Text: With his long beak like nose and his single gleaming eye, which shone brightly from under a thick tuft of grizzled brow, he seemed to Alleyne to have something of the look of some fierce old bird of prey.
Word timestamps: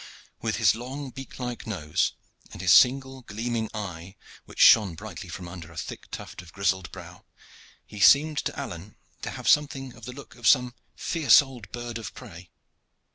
With 0.41 0.55
his 0.55 0.73
long 0.73 1.11
beak 1.11 1.37
like 1.37 1.67
nose 1.67 2.13
and 2.51 2.59
his 2.59 2.73
single 2.73 3.21
gleaming 3.21 3.69
eye, 3.71 4.15
which 4.45 4.57
shone 4.57 4.95
brightly 4.95 5.29
from 5.29 5.47
under 5.47 5.71
a 5.71 5.77
thick 5.77 6.09
tuft 6.09 6.41
of 6.41 6.51
grizzled 6.51 6.91
brow, 6.91 7.23
he 7.85 7.99
seemed 7.99 8.39
to 8.39 8.59
Alleyne 8.59 8.95
to 9.21 9.29
have 9.29 9.47
something 9.47 9.93
of 9.93 10.05
the 10.05 10.11
look 10.13 10.33
of 10.33 10.47
some 10.47 10.73
fierce 10.95 11.39
old 11.39 11.71
bird 11.71 11.99
of 11.99 12.15
prey. 12.15 12.49